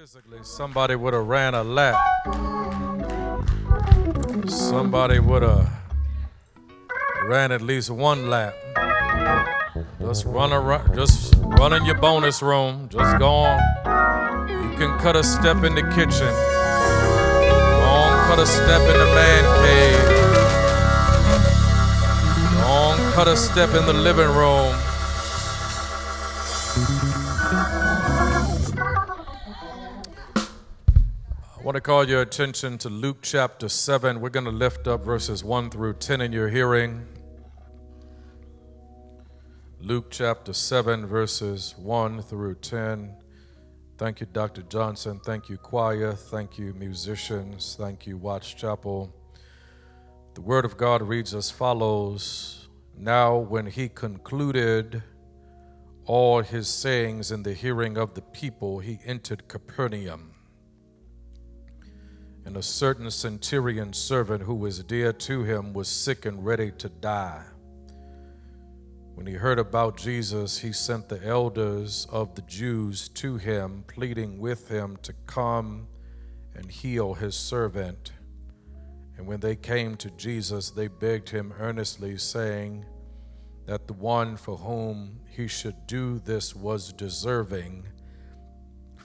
[0.00, 1.94] physically, somebody would have ran a lap.
[4.48, 5.70] Somebody would have
[7.24, 8.54] ran at least one lap.
[10.00, 12.88] Just run around, just run in your bonus room.
[12.88, 13.58] Just go on.
[14.48, 16.32] You can cut a step in the kitchen.
[17.52, 20.04] Go on, cut a step in the man cave.
[22.54, 24.89] Go on, cut a step in the living room.
[31.70, 34.20] Want to call your attention to Luke chapter 7.
[34.20, 37.06] We're going to lift up verses 1 through 10 in your hearing.
[39.80, 43.14] Luke chapter 7, verses 1 through 10.
[43.98, 44.62] Thank you, Dr.
[44.62, 45.20] Johnson.
[45.24, 46.14] Thank you, choir.
[46.14, 47.76] Thank you, musicians.
[47.78, 49.14] Thank you, Watch Chapel.
[50.34, 55.04] The Word of God reads as follows Now, when he concluded
[56.04, 60.29] all his sayings in the hearing of the people, he entered Capernaum
[62.50, 66.88] and a certain centurion servant who was dear to him was sick and ready to
[66.88, 67.44] die.
[69.14, 74.40] When he heard about Jesus, he sent the elders of the Jews to him, pleading
[74.40, 75.86] with him to come
[76.56, 78.10] and heal his servant.
[79.16, 82.84] And when they came to Jesus, they begged him earnestly, saying
[83.66, 87.86] that the one for whom he should do this was deserving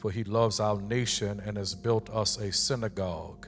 [0.06, 3.48] for he loves our nation and has built us a synagogue.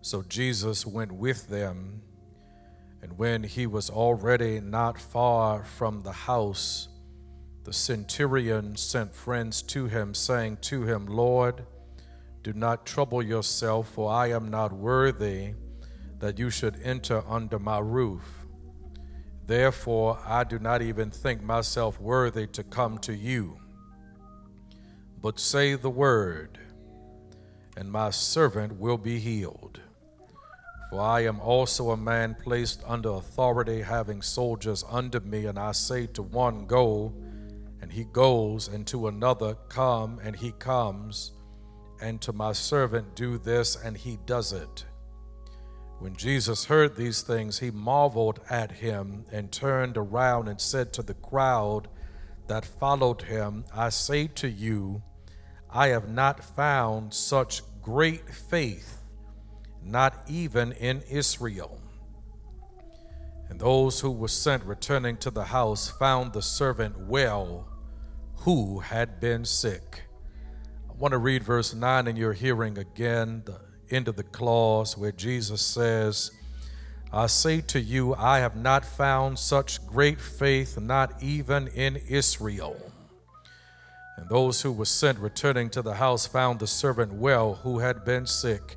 [0.00, 2.02] So Jesus went with them,
[3.00, 6.88] and when he was already not far from the house,
[7.62, 11.64] the centurion sent friends to him, saying to him, Lord,
[12.42, 15.54] do not trouble yourself, for I am not worthy
[16.18, 18.24] that you should enter under my roof.
[19.46, 23.60] Therefore, I do not even think myself worthy to come to you
[25.20, 26.58] but say the word,
[27.76, 29.80] and my servant will be healed.
[30.90, 35.72] For I am also a man placed under authority, having soldiers under me, and I
[35.72, 37.12] say to one, Go,
[37.82, 41.32] and he goes, and to another, Come, and he comes,
[42.00, 44.84] and to my servant, Do this, and he does it.
[45.98, 51.02] When Jesus heard these things, he marveled at him and turned around and said to
[51.02, 51.88] the crowd
[52.46, 55.02] that followed him, I say to you,
[55.70, 58.98] I have not found such great faith,
[59.82, 61.80] not even in Israel.
[63.48, 67.66] And those who were sent returning to the house found the servant well
[68.36, 70.02] who had been sick.
[70.88, 74.96] I want to read verse 9 in your hearing again, the end of the clause
[74.96, 76.30] where Jesus says,
[77.12, 82.76] I say to you, I have not found such great faith, not even in Israel.
[84.18, 88.04] And those who were sent returning to the house found the servant well who had
[88.04, 88.76] been sick.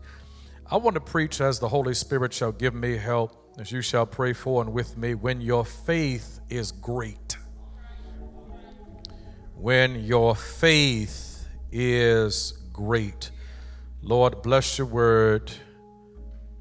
[0.69, 4.05] I want to preach as the Holy Spirit shall give me help, as you shall
[4.05, 7.37] pray for and with me, when your faith is great.
[9.55, 13.31] When your faith is great.
[14.03, 15.51] Lord, bless your word.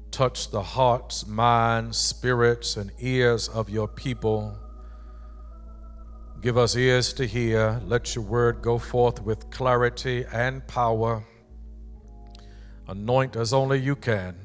[0.09, 4.57] Touch the hearts, minds, spirits, and ears of your people.
[6.41, 7.79] Give us ears to hear.
[7.85, 11.23] Let your word go forth with clarity and power.
[12.87, 14.35] Anoint as only you can.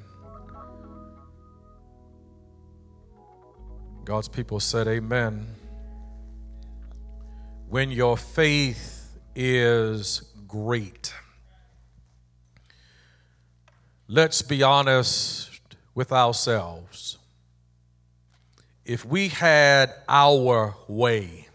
[4.04, 5.46] God's people said, Amen.
[7.66, 11.14] When your faith is great.
[14.06, 15.60] Let's be honest
[15.94, 17.16] with ourselves.
[18.84, 21.45] If we had our way,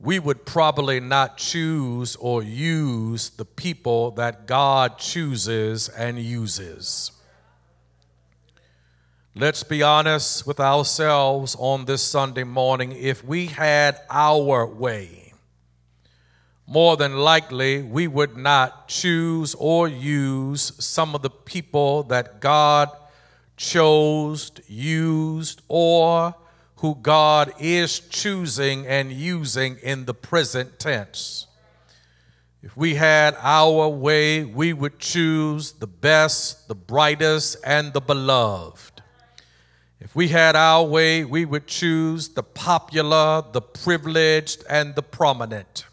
[0.00, 7.10] we would probably not choose or use the people that God chooses and uses.
[9.34, 12.92] Let's be honest with ourselves on this Sunday morning.
[12.92, 15.32] If we had our way,
[16.66, 22.90] more than likely we would not choose or use some of the people that God
[23.56, 26.34] chose, used, or
[26.78, 31.48] who God is choosing and using in the present tense.
[32.62, 39.02] If we had our way, we would choose the best, the brightest, and the beloved.
[40.00, 45.84] If we had our way, we would choose the popular, the privileged, and the prominent.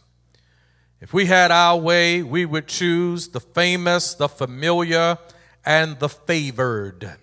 [1.02, 5.18] If we had our way, we would choose the famous, the familiar,
[5.66, 7.18] and the favored.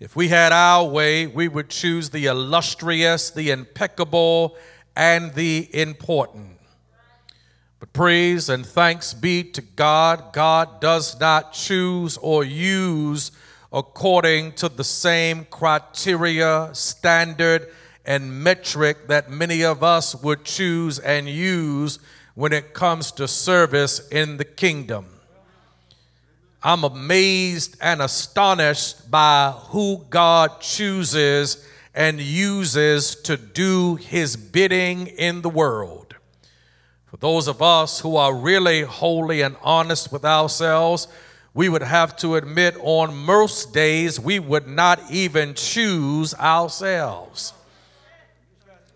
[0.00, 4.56] If we had our way, we would choose the illustrious, the impeccable,
[4.94, 6.58] and the important.
[7.80, 10.32] But praise and thanks be to God.
[10.32, 13.32] God does not choose or use
[13.72, 17.68] according to the same criteria, standard,
[18.04, 21.98] and metric that many of us would choose and use
[22.34, 25.06] when it comes to service in the kingdom.
[26.62, 31.64] I'm amazed and astonished by who God chooses
[31.94, 36.16] and uses to do his bidding in the world.
[37.06, 41.06] For those of us who are really holy and honest with ourselves,
[41.54, 47.52] we would have to admit on most days we would not even choose ourselves.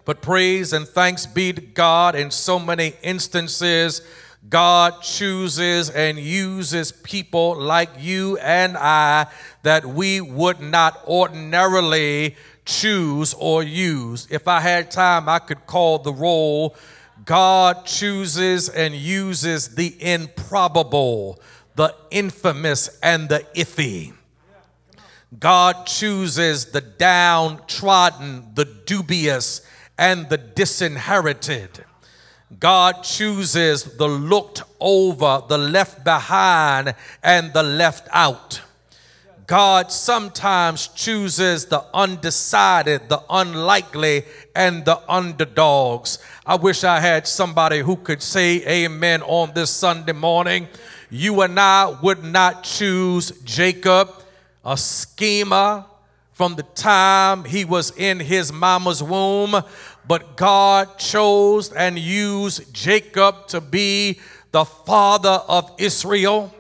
[0.05, 4.03] But praise and thanks be to God in so many instances.
[4.49, 9.27] God chooses and uses people like you and I
[9.63, 14.27] that we would not ordinarily choose or use.
[14.31, 16.77] If I had time, I could call the roll
[17.25, 21.41] God chooses and uses the improbable,
[21.77, 24.13] the infamous, and the iffy.
[25.39, 29.63] God chooses the downtrodden, the dubious,
[29.97, 31.85] and the disinherited.
[32.59, 38.61] God chooses the looked over, the left behind, and the left out.
[39.47, 46.19] God sometimes chooses the undecided, the unlikely, and the underdogs.
[46.47, 50.69] I wish I had somebody who could say amen on this Sunday morning.
[51.11, 54.11] You and I would not choose Jacob,
[54.65, 55.85] a schemer
[56.33, 59.63] from the time he was in his mama's womb,
[60.07, 64.21] but God chose and used Jacob to be
[64.51, 66.55] the father of Israel.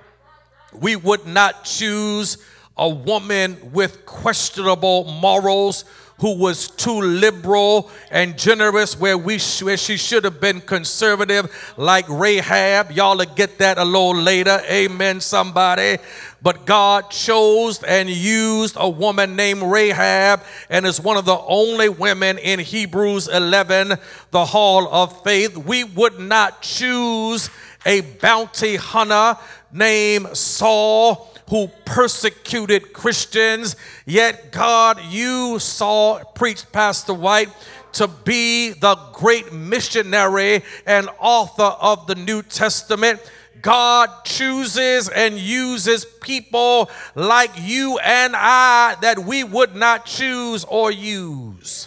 [0.72, 2.38] We would not choose
[2.76, 5.84] a woman with questionable morals
[6.22, 12.08] who was too liberal and generous where we where she should have been conservative like
[12.08, 12.92] Rahab.
[12.92, 14.62] Y'all will get that a little later.
[14.70, 15.98] Amen somebody.
[16.40, 21.88] But God chose and used a woman named Rahab and is one of the only
[21.88, 23.98] women in Hebrews 11,
[24.30, 25.56] the hall of faith.
[25.56, 27.50] We would not choose
[27.84, 29.36] a bounty hunter
[29.72, 33.76] named Saul who persecuted Christians.
[34.06, 37.50] Yet God, used Saul, preached Pastor White,
[37.92, 43.20] to be the great missionary and author of the New Testament.
[43.60, 50.90] God chooses and uses people like you and I that we would not choose or
[50.90, 51.86] use.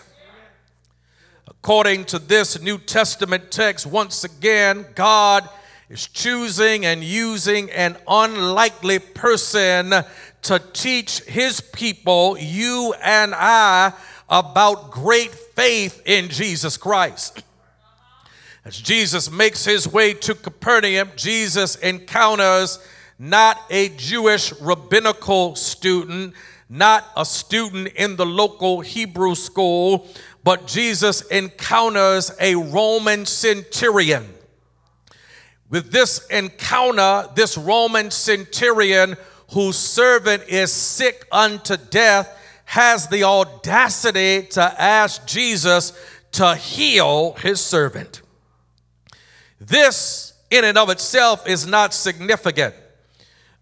[1.47, 5.49] According to this New Testament text, once again, God
[5.89, 9.93] is choosing and using an unlikely person
[10.41, 13.93] to teach his people, you and I,
[14.27, 17.43] about great faith in Jesus Christ.
[18.63, 22.79] As Jesus makes his way to Capernaum, Jesus encounters
[23.19, 26.33] not a Jewish rabbinical student,
[26.67, 30.07] not a student in the local Hebrew school,
[30.43, 34.34] but Jesus encounters a Roman centurion
[35.69, 39.15] with this encounter, this Roman centurion
[39.51, 45.93] whose servant is sick unto death has the audacity to ask Jesus
[46.33, 48.21] to heal his servant.
[49.59, 52.75] This, in and of itself, is not significant,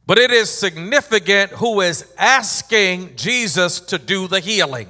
[0.05, 4.89] but it is significant who is asking Jesus to do the healing.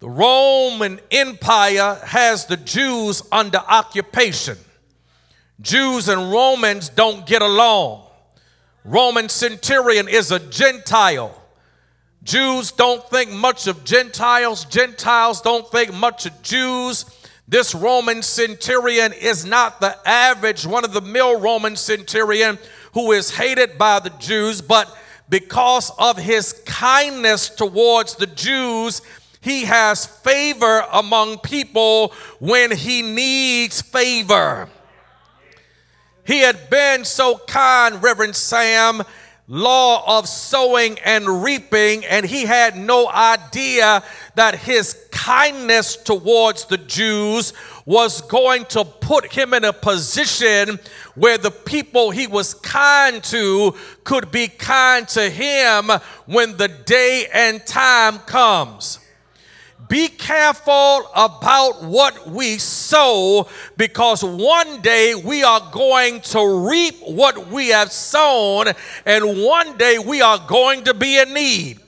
[0.00, 4.58] The Roman Empire has the Jews under occupation.
[5.60, 8.06] Jews and Romans don't get along.
[8.84, 11.40] Roman centurion is a Gentile.
[12.22, 14.64] Jews don't think much of Gentiles.
[14.64, 17.04] Gentiles don't think much of Jews.
[17.46, 22.58] This Roman centurion is not the average one of the mill Roman centurion
[22.94, 24.94] who is hated by the Jews, but
[25.28, 29.02] because of his kindness towards the Jews,
[29.40, 34.68] he has favor among people when he needs favor.
[36.26, 39.02] He had been so kind, Reverend Sam,
[39.46, 44.02] law of sowing and reaping, and he had no idea
[44.36, 47.52] that his kindness towards the Jews
[47.84, 50.78] was going to put him in a position
[51.14, 55.90] where the people he was kind to could be kind to him
[56.24, 58.98] when the day and time comes.
[59.88, 67.48] Be careful about what we sow because one day we are going to reap what
[67.48, 68.68] we have sown,
[69.04, 71.80] and one day we are going to be in need.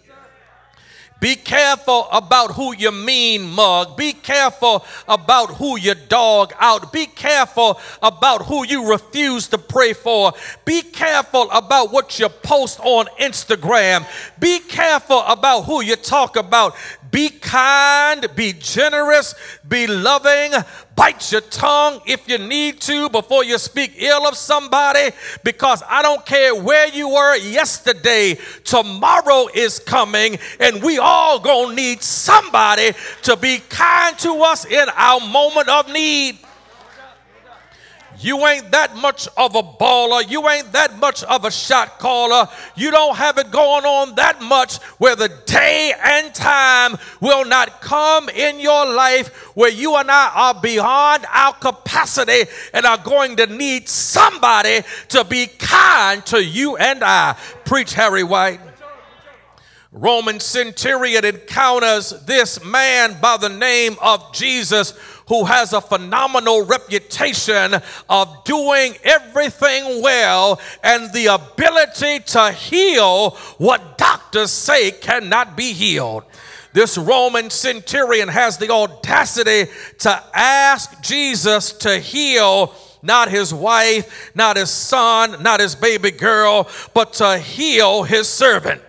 [1.19, 3.97] Be careful about who you mean mug.
[3.97, 6.93] Be careful about who you dog out.
[6.93, 10.33] Be careful about who you refuse to pray for.
[10.67, 14.07] Be careful about what you post on Instagram.
[14.39, 16.77] Be careful about who you talk about.
[17.11, 19.35] Be kind, be generous,
[19.67, 20.53] be loving,
[20.97, 25.11] bite your tongue if you need to before you speak ill of somebody
[25.45, 31.77] because I don't care where you were yesterday, tomorrow is coming and we all to
[31.77, 36.39] need somebody to be kind to us in our moment of need.
[38.21, 40.29] You ain't that much of a baller.
[40.29, 42.49] You ain't that much of a shot caller.
[42.75, 47.81] You don't have it going on that much where the day and time will not
[47.81, 53.37] come in your life where you and I are beyond our capacity and are going
[53.37, 57.37] to need somebody to be kind to you and I.
[57.65, 58.61] Preach, Harry White.
[59.93, 64.93] Roman centurion encounters this man by the name of Jesus
[65.29, 67.75] who has a phenomenal reputation
[68.09, 76.25] of doing everything well and the ability to heal what doctors say cannot be healed.
[76.73, 84.57] This Roman centurion has the audacity to ask Jesus to heal not his wife, not
[84.57, 88.83] his son, not his baby girl, but to heal his servant.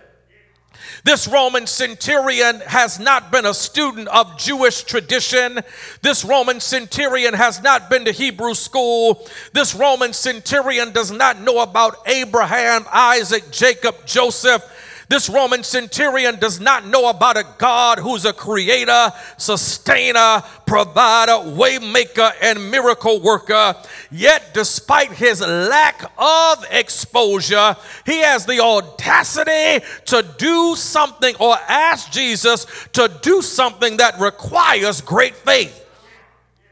[1.04, 5.60] This Roman centurion has not been a student of Jewish tradition.
[6.02, 9.26] This Roman centurion has not been to Hebrew school.
[9.52, 14.64] This Roman centurion does not know about Abraham, Isaac, Jacob, Joseph.
[15.08, 22.30] This Roman centurion does not know about a God who's a creator, sustainer, provider, waymaker,
[22.42, 23.74] and miracle worker.
[24.10, 27.74] Yet, despite his lack of exposure,
[28.04, 35.00] he has the audacity to do something or ask Jesus to do something that requires
[35.00, 35.87] great faith.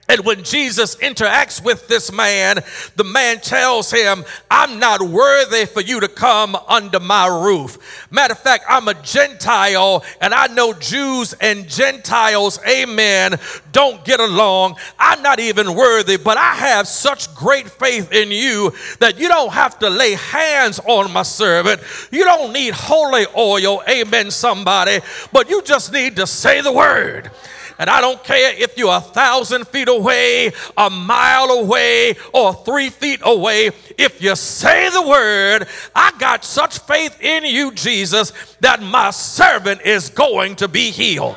[0.08, 2.60] And when Jesus interacts with this man,
[2.94, 8.06] the man tells him, I'm not worthy for you to come under my roof.
[8.10, 13.34] Matter of fact, I'm a Gentile and I know Jews and Gentiles, amen,
[13.72, 14.76] don't get along.
[14.98, 19.52] I'm not even worthy, but I have such great faith in you that you don't
[19.52, 21.80] have to lay hands on my servant.
[22.12, 25.00] You don't need holy oil, amen, somebody,
[25.32, 27.32] but you just need to say the word.
[27.78, 32.90] And I don't care if you're a thousand feet away, a mile away, or three
[32.90, 33.70] feet away.
[33.98, 39.82] If you say the word, I got such faith in you, Jesus, that my servant
[39.82, 41.36] is going to be healed.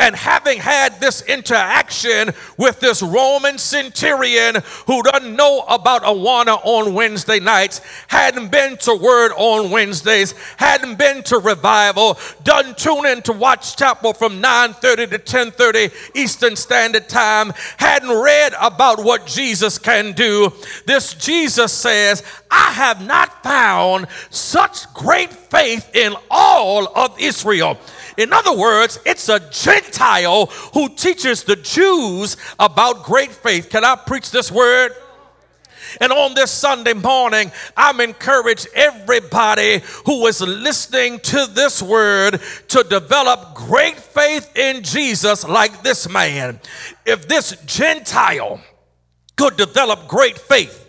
[0.00, 6.94] And having had this interaction with this Roman centurion who doesn't know about Awana on
[6.94, 13.20] Wednesday nights, hadn't been to Word on Wednesdays, hadn't been to revival, doesn't tune in
[13.22, 19.76] to Watch Chapel from 9:30 to 10:30 Eastern Standard Time, hadn't read about what Jesus
[19.76, 20.50] can do.
[20.86, 27.78] This Jesus says, I have not found such great faith in all of Israel.
[28.20, 33.70] In other words, it's a Gentile who teaches the Jews about great faith.
[33.70, 34.92] Can I preach this word?
[36.02, 42.82] And on this Sunday morning, I'm encourage everybody who is listening to this word to
[42.82, 46.60] develop great faith in Jesus like this man.
[47.06, 48.60] If this Gentile
[49.36, 50.88] could develop great faith,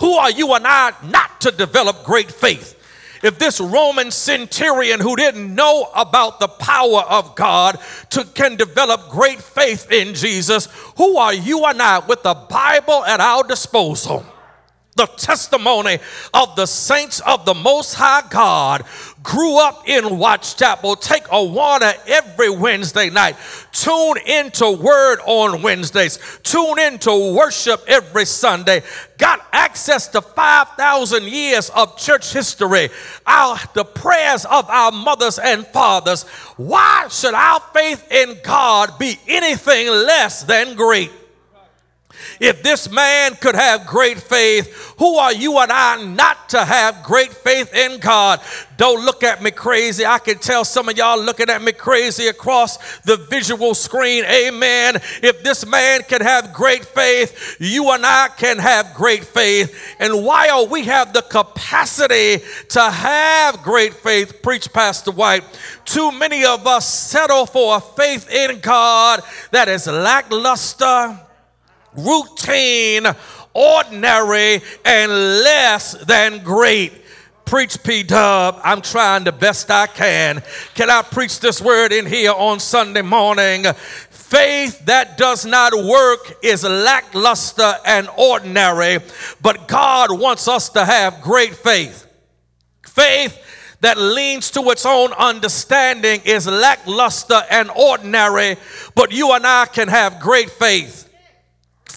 [0.00, 2.77] who are you and I not to develop great faith?
[3.22, 7.78] If this Roman centurion who didn't know about the power of God
[8.10, 13.04] to, can develop great faith in Jesus, who are you and I with the Bible
[13.04, 14.24] at our disposal?
[14.98, 15.98] The testimony
[16.34, 18.84] of the saints of the Most High God
[19.22, 20.96] grew up in Watch Chapel.
[20.96, 23.36] Take a water every Wednesday night.
[23.72, 26.18] Tune into Word on Wednesdays.
[26.42, 28.82] Tune into worship every Sunday.
[29.18, 32.90] Got access to 5,000 years of church history.
[33.24, 36.24] Our, the prayers of our mothers and fathers.
[36.56, 41.12] Why should our faith in God be anything less than great?
[42.40, 47.02] If this man could have great faith, who are you and I not to have
[47.02, 48.40] great faith in God?
[48.76, 50.06] Don't look at me crazy.
[50.06, 54.24] I can tell some of y'all looking at me crazy across the visual screen.
[54.24, 54.96] Amen.
[55.22, 59.96] If this man can have great faith, you and I can have great faith.
[59.98, 65.44] And while we have the capacity to have great faith, preach Pastor White,
[65.84, 71.18] too many of us settle for a faith in God that is lackluster
[72.04, 73.06] routine,
[73.54, 76.92] ordinary, and less than great.
[77.44, 78.60] Preach, P Dub.
[78.62, 80.42] I'm trying the best I can.
[80.74, 83.64] Can I preach this word in here on Sunday morning?
[84.10, 88.98] Faith that does not work is lackluster and ordinary,
[89.40, 92.06] but God wants us to have great faith.
[92.82, 93.42] Faith
[93.80, 98.56] that leans to its own understanding is lackluster and ordinary,
[98.94, 101.07] but you and I can have great faith.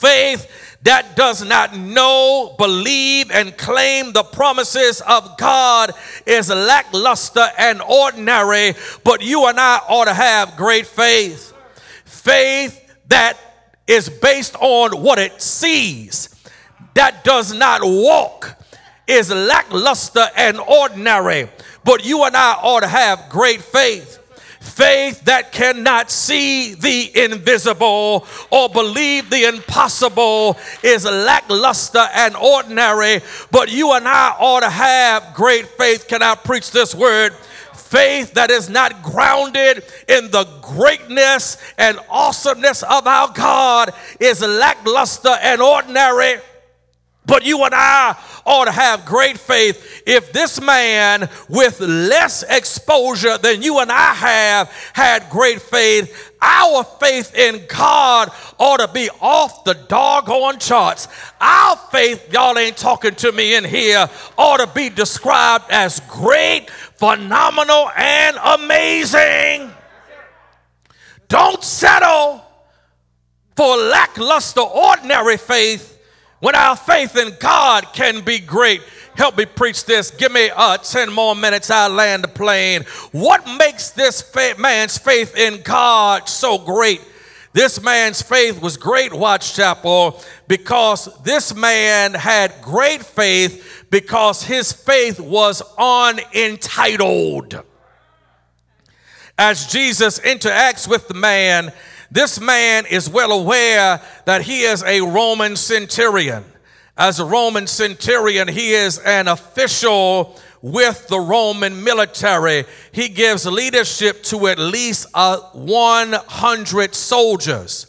[0.01, 5.91] Faith that does not know, believe, and claim the promises of God
[6.25, 11.53] is lackluster and ordinary, but you and I ought to have great faith.
[12.03, 12.79] Faith
[13.09, 13.37] that
[13.85, 16.35] is based on what it sees,
[16.95, 18.59] that does not walk,
[19.05, 21.47] is lackluster and ordinary,
[21.83, 24.17] but you and I ought to have great faith.
[24.61, 33.71] Faith that cannot see the invisible or believe the impossible is lackluster and ordinary, but
[33.71, 36.07] you and I ought to have great faith.
[36.07, 37.33] Can I preach this word?
[37.73, 45.35] faith that is not grounded in the greatness and awesomeness of our God is lackluster
[45.41, 46.35] and ordinary.
[47.25, 50.03] But you and I ought to have great faith.
[50.07, 56.83] If this man with less exposure than you and I have had great faith, our
[56.83, 61.07] faith in God ought to be off the doggone charts.
[61.39, 66.71] Our faith, y'all ain't talking to me in here, ought to be described as great,
[66.71, 69.71] phenomenal, and amazing.
[71.27, 72.43] Don't settle
[73.55, 75.90] for lackluster, ordinary faith
[76.41, 78.81] when our faith in God can be great.
[79.15, 80.11] Help me preach this.
[80.11, 81.69] Give me uh, 10 more minutes.
[81.69, 82.83] I'll land the plane.
[83.11, 87.01] What makes this fa- man's faith in God so great?
[87.53, 94.71] This man's faith was great, Watch Chapel, because this man had great faith because his
[94.71, 97.61] faith was unentitled.
[99.37, 101.73] As Jesus interacts with the man,
[102.11, 106.43] this man is well aware that he is a Roman centurion.
[106.97, 112.65] As a Roman centurion, he is an official with the Roman military.
[112.91, 117.87] He gives leadership to at least uh, 100 soldiers.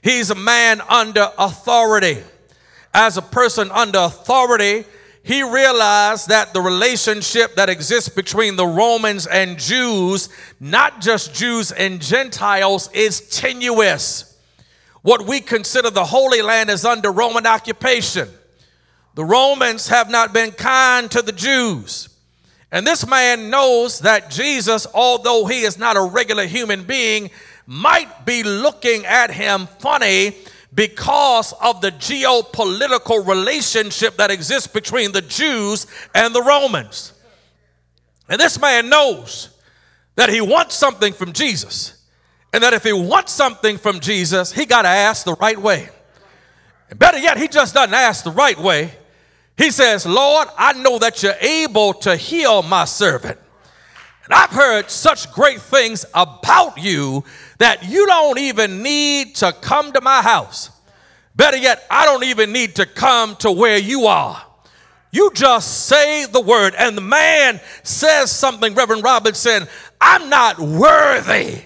[0.00, 2.22] He's a man under authority.
[2.94, 4.84] As a person under authority,
[5.26, 10.28] he realized that the relationship that exists between the Romans and Jews,
[10.60, 14.38] not just Jews and Gentiles, is tenuous.
[15.02, 18.28] What we consider the Holy Land is under Roman occupation.
[19.16, 22.08] The Romans have not been kind to the Jews.
[22.70, 27.30] And this man knows that Jesus, although he is not a regular human being,
[27.66, 30.36] might be looking at him funny
[30.76, 37.14] because of the geopolitical relationship that exists between the Jews and the Romans.
[38.28, 39.48] And this man knows
[40.16, 42.04] that he wants something from Jesus.
[42.52, 45.88] And that if he wants something from Jesus, he got to ask the right way.
[46.90, 48.92] And better yet, he just doesn't ask the right way.
[49.56, 53.38] He says, Lord, I know that you're able to heal my servant.
[54.24, 57.24] And I've heard such great things about you
[57.58, 60.70] that you don't even need to come to my house.
[61.34, 64.42] Better yet, I don't even need to come to where you are.
[65.12, 66.74] You just say the word.
[66.76, 69.66] And the man says something, Reverend Robinson,
[70.00, 71.62] I'm not worthy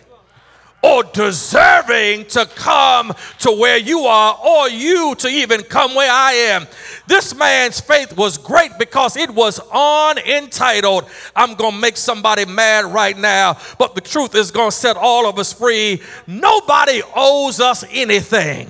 [0.82, 6.32] or deserving to come to where you are or you to even come where I
[6.32, 6.66] am.
[7.06, 11.08] This man's faith was great because it was unentitled.
[11.36, 14.96] I'm going to make somebody mad right now, but the truth is going to set
[14.96, 16.02] all of us free.
[16.26, 18.68] Nobody owes us anything.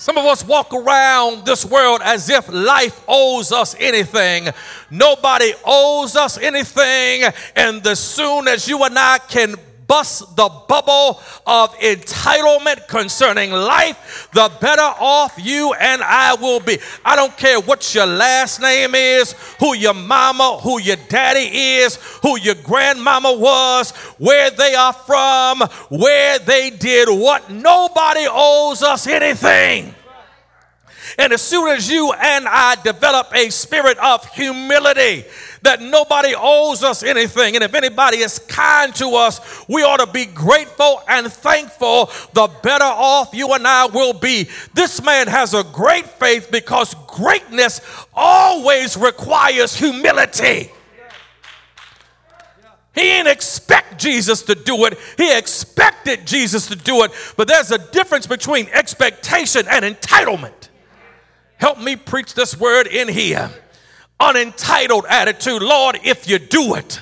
[0.00, 4.48] Some of us walk around this world as if life owes us anything.
[4.90, 7.30] Nobody owes us anything.
[7.54, 9.56] And as soon as you and I can
[9.90, 16.78] bust the bubble of entitlement concerning life, the better off you and I will be.
[17.04, 21.96] I don't care what your last name is, who your mama, who your daddy is,
[22.22, 27.50] who your grandmama was, where they are from, where they did what.
[27.50, 29.92] Nobody owes us anything.
[31.18, 35.24] And as soon as you and I develop a spirit of humility,
[35.62, 37.54] that nobody owes us anything.
[37.54, 42.10] And if anybody is kind to us, we ought to be grateful and thankful.
[42.32, 44.48] The better off you and I will be.
[44.74, 47.80] This man has a great faith because greatness
[48.14, 50.70] always requires humility.
[52.92, 54.98] He didn't expect Jesus to do it.
[55.16, 57.12] He expected Jesus to do it.
[57.36, 60.69] But there's a difference between expectation and entitlement.
[61.60, 63.50] Help me preach this word in here.
[64.20, 65.62] unentitled attitude.
[65.62, 67.00] Lord, if you do it,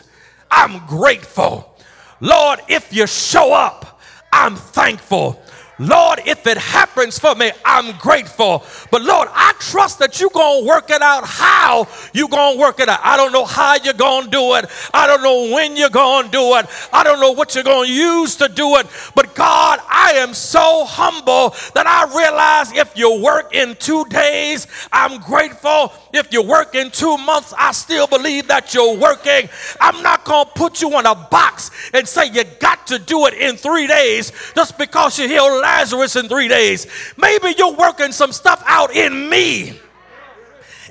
[0.51, 1.77] I'm grateful.
[2.21, 4.01] Lord, if you show up,
[4.33, 5.42] I'm thankful.
[5.79, 8.64] Lord, if it happens for me, I'm grateful.
[8.91, 12.61] But Lord, I trust that you're going to work it out how you're going to
[12.61, 13.01] work it out.
[13.03, 14.67] I don't know how you're going to do it.
[14.93, 16.67] I don't know when you're going to do it.
[16.93, 18.87] I don't know what you're going to use to do it.
[19.14, 24.67] But God, I am so humble that I realize if you work in two days,
[24.93, 25.93] I'm grateful.
[26.12, 29.49] If you work in two months, I still believe that you're working.
[29.81, 33.27] I'm not going to put you in a box and say you got to do
[33.27, 36.87] it in three days just because you heal Lazarus in three days.
[37.17, 39.79] Maybe you're working some stuff out in me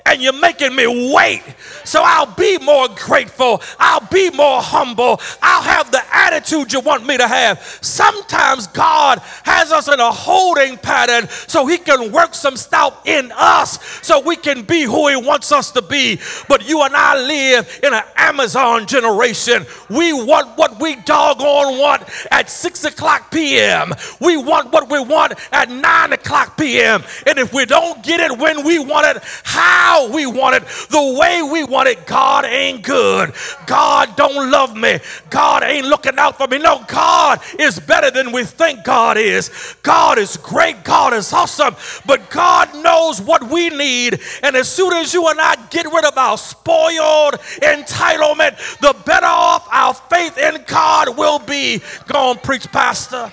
[0.07, 1.43] and you're making me wait.
[1.83, 3.61] So I'll be more grateful.
[3.77, 5.19] I'll be more humble.
[5.41, 7.61] I'll have the attitude you want me to have.
[7.81, 13.31] Sometimes God has us in a holding pattern so He can work some stuff in
[13.35, 16.19] us so we can be who He wants us to be.
[16.47, 19.65] But you and I live in an Amazon generation.
[19.89, 25.33] We want what we doggone want at 6 o'clock p.m., we want what we want
[25.51, 27.03] at 9 o'clock p.m.
[27.25, 31.17] And if we don't get it when we want it, how we want it, the
[31.19, 33.33] way we want it, God ain't good.
[33.65, 34.99] God don't love me.
[35.29, 36.59] God ain't looking out for me.
[36.59, 39.75] No, God is better than we think God is.
[39.83, 40.83] God is great.
[40.83, 41.75] God is awesome.
[42.05, 44.21] But God knows what we need.
[44.43, 49.25] And as soon as you and I get rid of our spoiled entitlement, the better
[49.25, 51.81] off our faith in God will be.
[52.07, 53.31] Go on, preach, Pastor.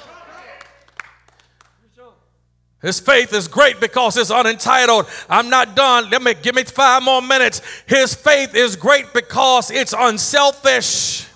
[2.85, 5.07] His faith is great because it's unentitled.
[5.31, 6.11] I'm not done.
[6.11, 7.63] Let me give me five more minutes.
[7.87, 11.27] His faith is great because it's unselfish.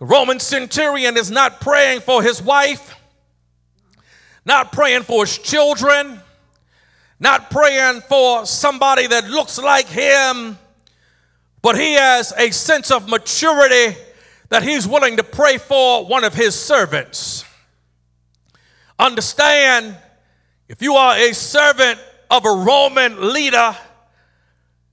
[0.00, 2.96] The Roman centurion is not praying for his wife,
[4.44, 6.20] not praying for his children,
[7.20, 10.58] not praying for somebody that looks like him,
[11.62, 13.96] but he has a sense of maturity
[14.48, 17.44] that he's willing to pray for one of his servants.
[18.98, 19.96] Understand
[20.68, 21.98] if you are a servant
[22.30, 23.76] of a Roman leader,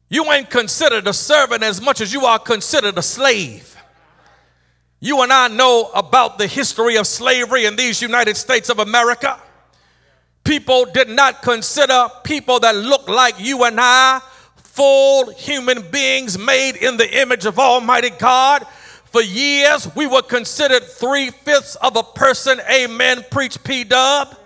[0.09, 3.75] you ain't considered a servant as much as you are considered a slave.
[4.99, 9.39] You and I know about the history of slavery in these United States of America.
[10.43, 14.21] People did not consider people that look like you and I
[14.55, 18.67] full human beings made in the image of Almighty God.
[19.05, 22.59] For years, we were considered three fifths of a person.
[22.69, 23.23] Amen.
[23.31, 24.37] Preach P Dub.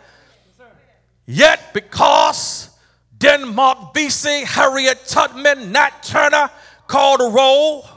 [1.31, 2.71] Yet, because
[3.15, 6.49] Denmark Vesey, Harriet Tubman, Nat Turner
[6.87, 7.87] called a roll,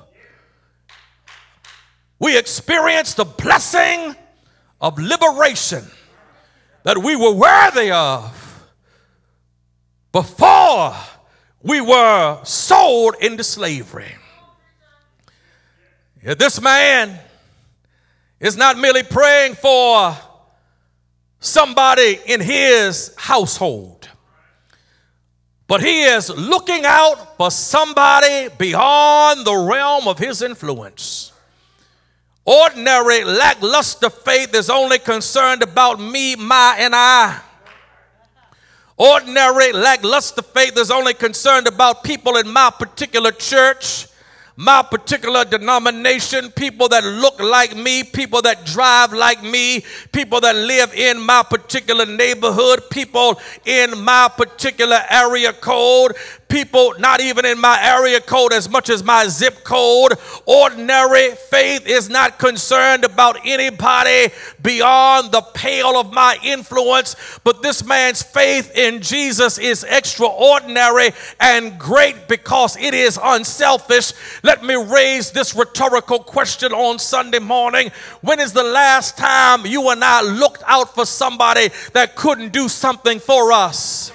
[2.19, 4.15] we experienced the blessing
[4.83, 5.83] of liberation
[6.83, 8.67] that we were worthy of
[10.13, 10.95] before
[11.63, 14.15] we were sold into slavery.
[16.23, 17.19] This man
[18.41, 20.15] is not merely praying for
[21.43, 24.09] somebody in his household.
[25.67, 31.33] But he is looking out for somebody beyond the realm of his influence.
[32.45, 37.41] Ordinary, lackluster faith is only concerned about me, my, and I.
[38.97, 44.07] Ordinary, lackluster faith is only concerned about people in my particular church
[44.57, 50.55] my particular denomination, people that look like me, people that drive like me, people that
[50.55, 56.13] live in my particular neighborhood, people in my particular area code,
[56.53, 60.13] people not even in my area code as much as my zip code.
[60.45, 64.29] Ordinary faith is not concerned about anybody
[64.63, 71.79] beyond the pale of my influence, but this man's faith in Jesus is extraordinary and
[71.79, 74.13] great because it is unselfish.
[74.43, 77.91] Let me raise this rhetorical question on Sunday morning.
[78.21, 82.69] When is the last time you and I looked out for somebody that couldn't do
[82.69, 84.13] something for us?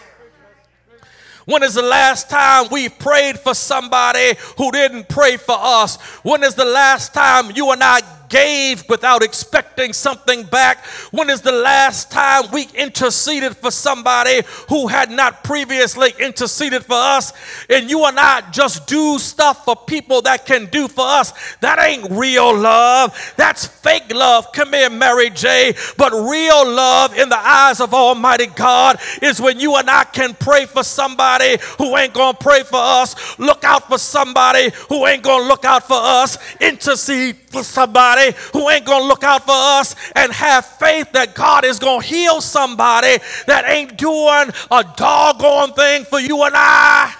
[1.47, 5.95] When is the last time we prayed for somebody who didn't pray for us?
[6.21, 10.85] When is the last time you and I gave without expecting something back?
[11.11, 16.95] When is the last time we interceded for somebody who had not previously interceded for
[16.95, 17.33] us?
[17.69, 21.33] And you and I just do stuff for people that can do for us.
[21.57, 23.33] That ain't real love.
[23.37, 24.51] That's fake love.
[24.53, 25.73] Come here, Mary J.
[25.97, 30.33] But real love in the eyes of Almighty God is when you and I can
[30.33, 35.23] pray for somebody who ain't gonna pray for us, look out for somebody who ain't
[35.23, 39.51] gonna look out for us, intercede for somebody who ain't going to look out for
[39.51, 43.17] us and have faith that God is going to heal somebody
[43.47, 47.13] that ain't doing a doggone thing for you and I.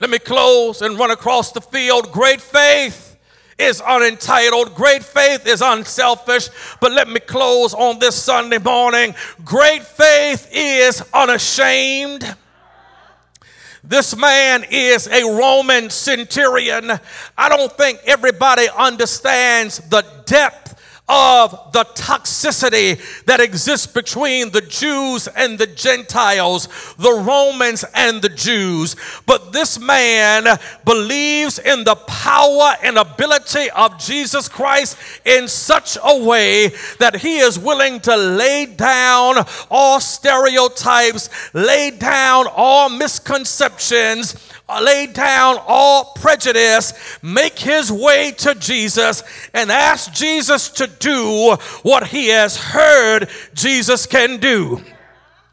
[0.00, 2.10] Let me close and run across the field.
[2.10, 3.18] Great faith
[3.58, 4.74] is unentitled.
[4.74, 6.48] Great faith is unselfish.
[6.80, 9.14] But let me close on this Sunday morning.
[9.44, 12.34] Great faith is unashamed.
[13.82, 16.92] This man is a Roman centurion.
[17.36, 20.69] I don't think everybody understands the depth
[21.10, 26.68] of the toxicity that exists between the Jews and the Gentiles,
[26.98, 28.94] the Romans and the Jews.
[29.26, 30.46] But this man
[30.84, 36.68] believes in the power and ability of Jesus Christ in such a way
[37.00, 44.36] that he is willing to lay down all stereotypes, lay down all misconceptions
[44.78, 52.06] lay down all prejudice, make his way to Jesus, and ask Jesus to do what
[52.06, 54.80] he has heard Jesus can do.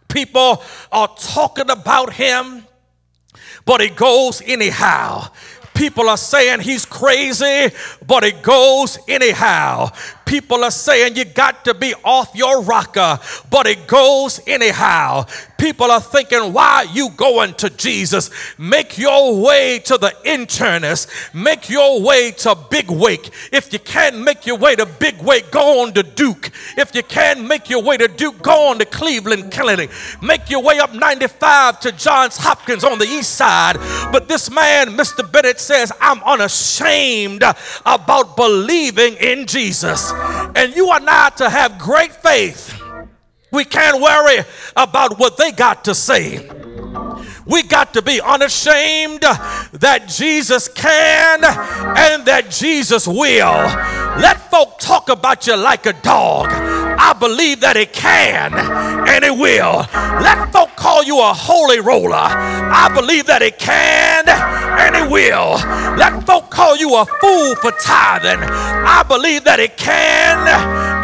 [0.07, 2.65] People are talking about him,
[3.65, 5.27] but he goes anyhow.
[5.73, 7.69] People are saying he's crazy,
[8.05, 9.91] but it goes anyhow.
[10.27, 13.17] People are saying you got to be off your rocker,
[13.49, 15.25] but it goes anyhow.
[15.57, 18.29] People are thinking, why you going to Jesus?
[18.59, 21.33] Make your way to the internist.
[21.33, 23.31] Make your way to Big Wake.
[23.51, 26.51] If you can't make your way to Big Wake, go on to Duke.
[26.77, 29.89] If you can't make your way to Duke, go on to Cleveland Clinic.
[30.21, 33.77] Make your way up 95 to Johns Hopkins on the east side.
[34.11, 35.29] But this man, Mr.
[35.31, 37.43] Bennett, says, I'm unashamed
[37.85, 40.11] about believing in Jesus.
[40.55, 42.79] And you are not to have great faith.
[43.51, 44.43] We can't worry
[44.75, 46.49] about what they got to say.
[47.45, 53.53] We got to be unashamed that Jesus can and that Jesus will.
[54.19, 56.49] Let folk talk about you like a dog.
[56.99, 59.85] I believe that it can and it will.
[60.21, 62.15] Let folk call you a holy roller.
[62.15, 65.55] I believe that it can and it will.
[65.97, 68.41] Let folk call you a fool for tithing.
[68.41, 70.47] I believe that it can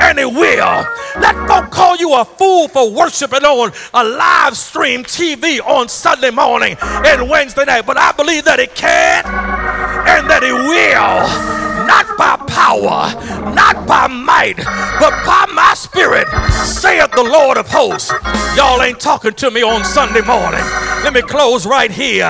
[0.01, 0.85] and it will.
[1.21, 6.31] Let folk call you a fool for worshiping on a live stream TV on Sunday
[6.31, 12.17] morning and Wednesday night, but I believe that it can and that it will not
[12.17, 13.11] by power,
[13.53, 16.27] not by might, but by my spirit,
[16.67, 18.13] saith the Lord of hosts.
[18.55, 20.59] Y'all ain't talking to me on Sunday morning.
[21.03, 22.29] Let me close right here.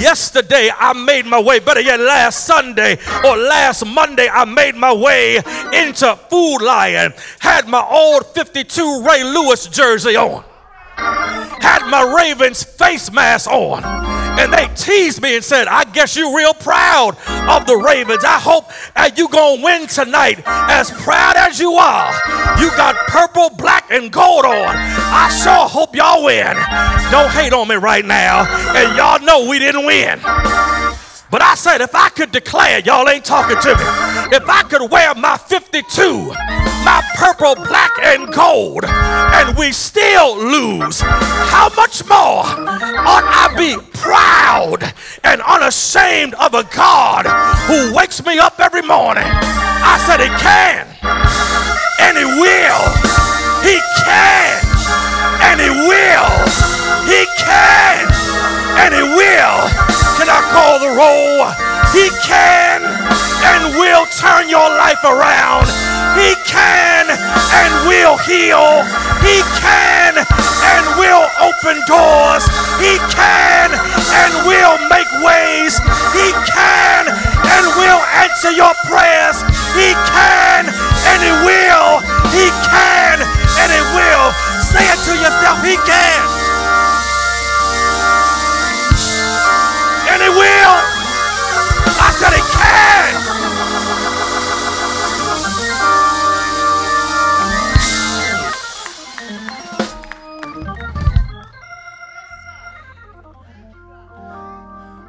[0.00, 4.92] Yesterday, I made my way, better yet, last Sunday or last Monday, I made my
[4.92, 5.36] way
[5.72, 7.14] into Food Lion.
[7.38, 10.44] Had my old 52 Ray Lewis jersey on
[10.96, 13.82] had my Ravens face mask on.
[14.38, 17.16] And they teased me and said, I guess you're real proud
[17.48, 18.24] of the Ravens.
[18.24, 20.42] I hope that you going to win tonight.
[20.46, 22.12] As proud as you are,
[22.58, 24.74] you got purple, black, and gold on.
[24.76, 26.56] I sure hope y'all win.
[27.10, 28.44] Don't hate on me right now.
[28.74, 30.18] And y'all know we didn't win.
[31.30, 33.84] But I said, if I could declare, y'all ain't talking to me.
[34.32, 36.32] If I could wear my 52,
[36.84, 42.42] my purple, black, and gold, and we still lose, how much more
[43.04, 44.82] ought I be proud
[45.24, 47.26] and unashamed of a God
[47.68, 49.24] who wakes me up every morning?
[49.26, 50.88] I said, He can,
[52.00, 52.84] and He will.
[53.60, 54.64] He can,
[55.44, 56.30] and He will.
[57.06, 58.08] He can,
[58.82, 59.58] and He will.
[60.16, 61.74] Can I call the roll?
[61.92, 62.73] He can
[63.78, 65.66] will turn your life around.
[66.14, 68.82] He can and will heal.
[69.22, 72.44] He can and will open doors.
[72.78, 75.78] He can and will make ways.
[76.14, 79.42] He can and will answer your prayers.
[79.74, 81.98] He can and he will.
[82.30, 84.26] He can and he will.
[84.62, 85.58] Say it to yourself.
[85.66, 86.22] He can.
[90.14, 90.74] And he will.
[91.98, 93.23] I said he can.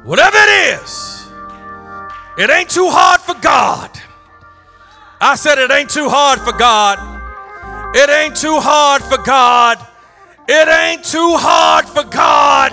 [0.06, 1.26] Whatever it is,
[2.38, 3.90] it ain't too hard for God.
[5.20, 6.96] I said it ain't too hard for God.
[7.92, 9.84] It ain't too hard for God.
[10.48, 12.70] It ain't too hard for God.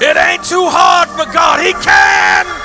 [0.00, 1.60] It ain't too hard for God.
[1.60, 2.63] He can.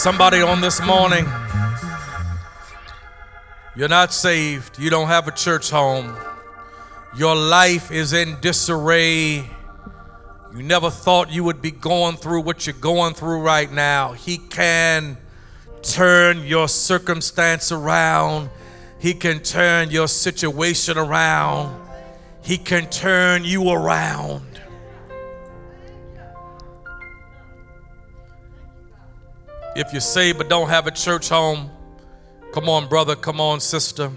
[0.00, 1.26] Somebody on this morning,
[3.76, 6.16] you're not saved, you don't have a church home,
[7.18, 9.44] your life is in disarray.
[10.54, 14.12] You never thought you would be going through what you're going through right now.
[14.12, 15.18] He can
[15.82, 18.48] turn your circumstance around.
[19.00, 21.78] He can turn your situation around.
[22.42, 24.49] He can turn you around.
[29.80, 31.70] If you're saved but don't have a church home,
[32.52, 34.12] come on, brother, come on, sister.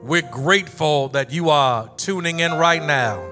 [0.00, 3.22] We're grateful that you are tuning in right now.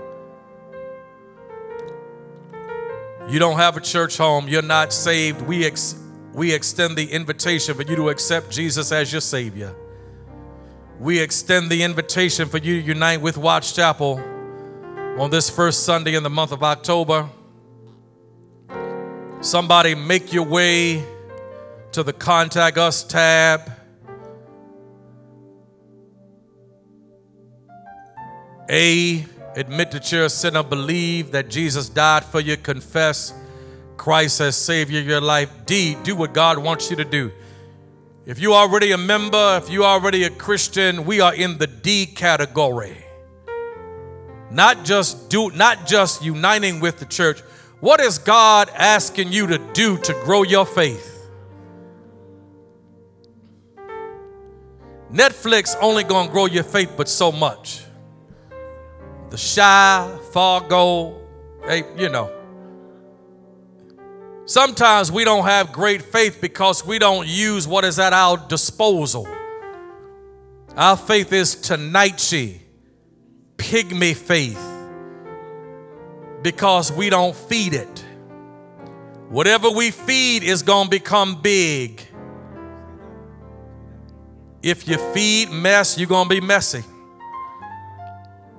[3.31, 5.41] You don't have a church home, you're not saved.
[5.41, 5.99] We, ex-
[6.35, 9.75] we extend the invitation for you to accept Jesus as your Savior.
[10.99, 14.19] We extend the invitation for you to unite with Watts Chapel
[15.19, 17.31] on this first Sunday in the month of October.
[19.43, 21.03] Somebody make your way
[21.93, 23.73] to the Contact Us tab.
[28.69, 29.25] A,
[29.57, 33.33] admit that you're a sinner, believe that Jesus died for you, confess
[33.97, 35.51] Christ as Savior of your life.
[35.65, 37.33] D, do what God wants you to do.
[38.27, 41.57] If you are already a member, if you are already a Christian, we are in
[41.57, 43.07] the D category.
[44.51, 47.43] Not just do not just uniting with the church,
[47.81, 51.29] what is God asking you to do to grow your faith?
[55.11, 57.83] Netflix only going to grow your faith but so much.
[59.31, 61.21] The Chi, Fargo,
[61.67, 62.31] hey, you know.
[64.45, 69.27] Sometimes we don't have great faith because we don't use what is at our disposal.
[70.77, 72.59] Our faith is Tanaichi,
[73.57, 74.70] pygmy faith
[76.43, 78.05] because we don't feed it.
[79.29, 82.03] Whatever we feed is going to become big.
[84.63, 86.85] If you feed mess, you're going to be messy.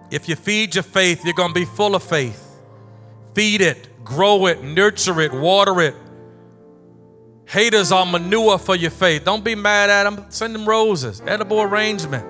[0.10, 2.60] If you feed your faith, you're going to be full of faith.
[3.34, 5.96] Feed it, grow it, nurture it, water it.
[7.46, 9.26] Haters are manure for your faith.
[9.26, 10.26] Don't be mad at them.
[10.30, 12.26] Send them roses, edible arrangement.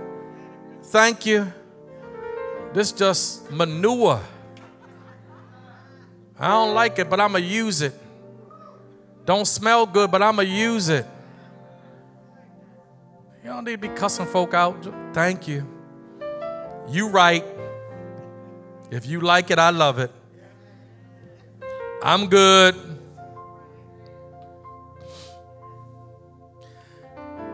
[0.85, 1.51] Thank you.
[2.73, 4.21] This just manure.
[6.41, 7.93] I don't like it, but I'm going to use it.
[9.27, 11.05] Don't smell good, but I'm going to use it.
[13.43, 14.75] You don't need to be cussing folk out.
[15.13, 15.67] Thank you.
[16.89, 17.45] You right.
[18.89, 20.11] If you like it, I love it.
[22.01, 22.75] I'm good.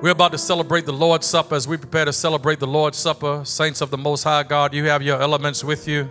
[0.02, 3.41] We're about to celebrate the Lord's Supper as we prepare to celebrate the Lord's Supper.
[3.43, 6.10] Saints of the Most High God, you have your elements with you.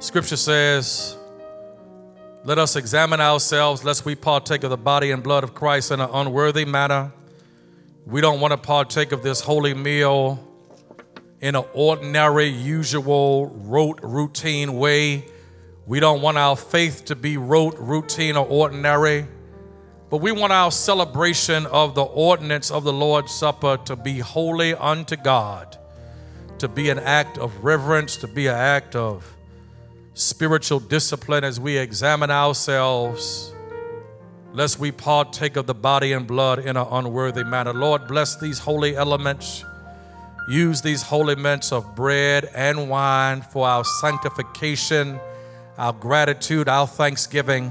[0.00, 1.14] Scripture says,
[2.42, 6.00] Let us examine ourselves, lest we partake of the body and blood of Christ in
[6.00, 7.12] an unworthy manner.
[8.06, 10.42] We don't want to partake of this holy meal
[11.42, 15.26] in an ordinary, usual, rote, routine way.
[15.84, 19.26] We don't want our faith to be rote, routine, or ordinary,
[20.08, 24.74] but we want our celebration of the ordinance of the Lord's Supper to be holy
[24.74, 25.76] unto God,
[26.56, 29.36] to be an act of reverence, to be an act of
[30.14, 33.52] spiritual discipline as we examine ourselves,
[34.52, 37.72] lest we partake of the body and blood in an unworthy manner.
[37.72, 39.64] Lord, bless these holy elements.
[40.48, 45.20] Use these holy elements of bread and wine for our sanctification,
[45.78, 47.70] our gratitude, our thanksgiving.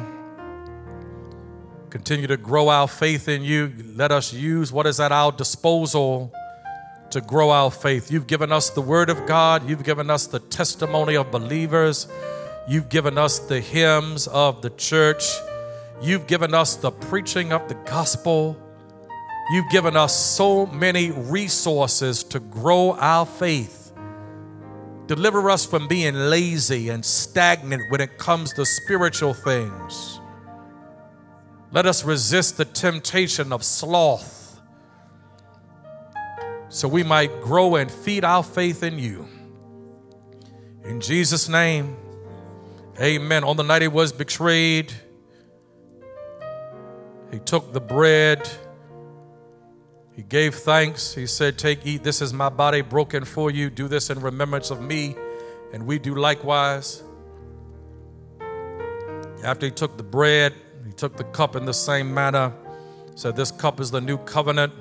[1.89, 3.73] Continue to grow our faith in you.
[3.95, 6.31] Let us use what is at our disposal
[7.11, 8.11] to grow our faith.
[8.11, 12.07] You've given us the Word of God, you've given us the testimony of believers,
[12.67, 15.23] you've given us the hymns of the church,
[16.01, 18.57] you've given us the preaching of the gospel.
[19.51, 23.91] You've given us so many resources to grow our faith.
[25.07, 30.19] Deliver us from being lazy and stagnant when it comes to spiritual things.
[31.71, 34.38] Let us resist the temptation of sloth
[36.69, 39.27] so we might grow and feed our faith in you.
[40.83, 41.97] In Jesus' name,
[42.99, 43.43] amen.
[43.43, 44.93] On the night he was betrayed,
[47.31, 48.49] he took the bread,
[50.19, 51.13] he gave thanks.
[51.13, 53.69] He said, Take, eat, this is my body broken for you.
[53.69, 55.15] Do this in remembrance of me.
[55.71, 57.03] And we do likewise.
[59.45, 60.53] After he took the bread,
[60.85, 62.51] he took the cup in the same manner.
[63.15, 64.73] Said, This cup is the new covenant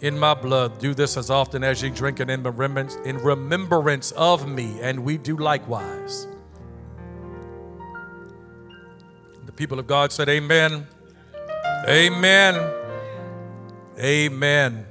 [0.00, 0.78] in my blood.
[0.78, 5.04] Do this as often as you drink it in remembrance, in remembrance of me, and
[5.04, 6.26] we do likewise.
[9.46, 10.86] The people of God said, Amen.
[11.86, 12.72] Amen.
[13.98, 14.86] Amen.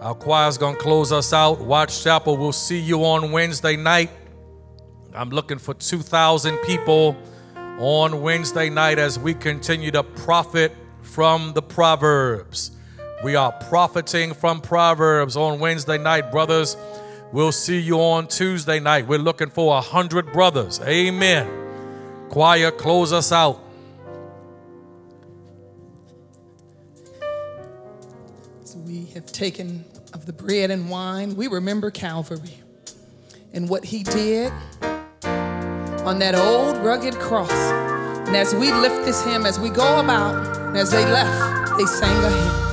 [0.00, 1.60] Our choir's going to close us out.
[1.60, 4.10] Watts Chapel, we'll see you on Wednesday night.
[5.14, 7.16] I'm looking for 2,000 people
[7.78, 10.72] on Wednesday night as we continue to profit
[11.02, 12.72] from the Proverbs.
[13.22, 16.76] We are profiting from Proverbs on Wednesday night, brothers.
[17.32, 19.06] We'll see you on Tuesday night.
[19.06, 20.80] We're looking for a hundred brothers.
[20.80, 21.48] Amen.
[22.30, 23.62] Choir, close us out.
[28.64, 32.58] So we have taken of the bread and wine, we remember Calvary
[33.52, 34.52] and what he did
[36.04, 37.50] on that old rugged cross.
[37.50, 41.86] And as we lift this hymn, as we go about, and as they left, they
[41.86, 42.71] sang a hymn.